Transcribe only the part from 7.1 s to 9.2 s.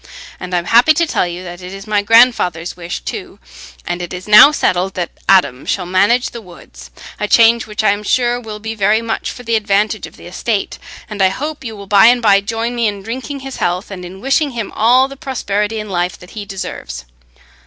change which I am sure will be very